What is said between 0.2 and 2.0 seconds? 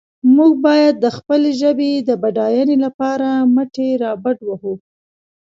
موږ باید د خپلې ژبې